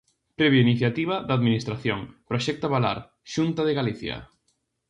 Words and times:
Premio 0.39 0.61
Iniciativa 0.67 1.15
da 1.27 1.33
Administración: 1.39 1.99
proxecto 2.29 2.65
Abalar, 2.67 2.99
Xunta 3.33 3.61
de 3.65 3.77
Galicia. 3.79 4.15